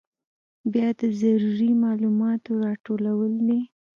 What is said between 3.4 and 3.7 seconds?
دي.